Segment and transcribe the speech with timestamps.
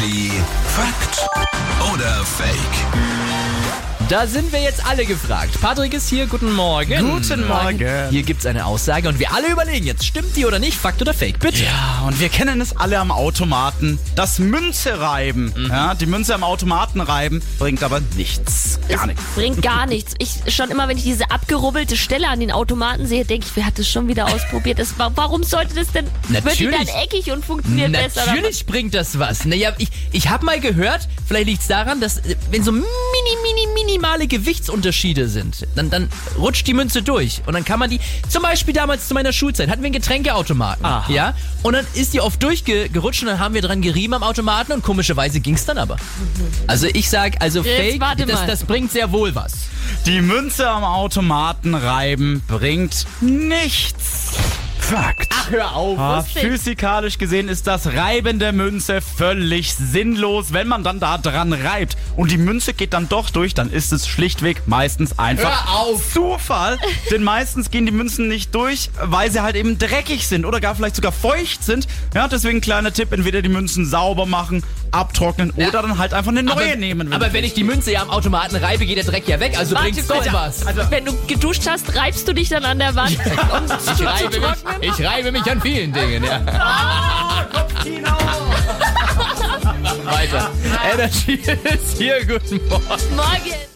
[0.00, 0.30] Energy
[0.64, 1.28] Fakt
[1.92, 3.89] oder Fake?
[4.10, 5.60] Da sind wir jetzt alle gefragt.
[5.60, 6.98] Patrick ist hier, guten Morgen.
[7.12, 7.78] Guten Morgen.
[8.10, 11.14] Hier gibt's eine Aussage und wir alle überlegen jetzt, stimmt die oder nicht, Fakt oder
[11.14, 11.62] Fake, bitte.
[11.62, 14.00] Ja, und wir kennen es alle am Automaten.
[14.16, 15.54] Das Münze reiben.
[15.68, 18.80] Ja, die Münze am Automaten reiben bringt aber nichts.
[18.88, 19.22] Gar nichts.
[19.36, 20.14] Bringt gar nichts.
[20.18, 23.64] Ich schon immer, wenn ich diese abgerubbelte Stelle an den Automaten sehe, denke ich, wer
[23.64, 24.80] hat das schon wieder ausprobiert?
[24.80, 26.06] Das, wa- warum sollte das denn?
[26.28, 26.94] Wird die dann Natürlich.
[26.96, 28.24] eckig und funktioniert besser?
[28.24, 29.44] oder Natürlich bringt das was.
[29.44, 32.72] Naja, ich, ich habe mal gehört, vielleicht liegt's daran, dass äh, wenn so
[33.42, 36.08] mini, mini, minimale Gewichtsunterschiede sind, dann, dann
[36.38, 37.42] rutscht die Münze durch.
[37.46, 40.84] Und dann kann man die, zum Beispiel damals zu meiner Schulzeit, hatten wir einen Getränkeautomaten.
[40.84, 41.12] Aha.
[41.12, 41.34] Ja?
[41.62, 44.82] Und dann ist die oft durchgerutscht und dann haben wir dran gerieben am Automaten und
[44.82, 45.96] komischerweise ging's dann aber.
[46.66, 49.52] Also ich sag, also Jetzt Fake, warte das, das bringt sehr wohl was.
[50.06, 54.34] Die Münze am Automaten reiben bringt nichts.
[54.90, 55.32] Fakt.
[55.50, 55.98] Hör auf.
[56.00, 60.52] Ah, physikalisch gesehen ist das Reiben der Münze völlig sinnlos.
[60.52, 63.92] Wenn man dann da dran reibt und die Münze geht dann doch durch, dann ist
[63.92, 66.12] es schlichtweg meistens einfach Hör auf.
[66.12, 66.76] Zufall.
[67.12, 70.74] Denn meistens gehen die Münzen nicht durch, weil sie halt eben dreckig sind oder gar
[70.74, 71.86] vielleicht sogar feucht sind.
[72.12, 75.68] Ja, deswegen kleiner Tipp, entweder die Münzen sauber machen, abtrocknen Ja.
[75.68, 77.12] oder dann halt einfach eine neue aber, nehmen.
[77.12, 79.74] aber wenn ich die Münze ja am Automaten reibe, geht der Dreck ja weg, also
[79.74, 80.24] Warte bringt's kurz.
[80.26, 80.66] doch was.
[80.66, 83.16] Also, Wenn du geduscht hast, reibst du dich dann an der Wand,
[83.52, 86.40] um Ich reibe, mich, ich reibe mich an vielen Dingen, ja.
[90.04, 90.50] Weiter.
[90.92, 92.84] Energy ist hier, guten Morgen.
[93.16, 93.70] Morgen.